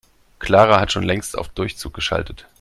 [0.39, 2.47] Clara hat schon längst auf Durchzug geschaltet.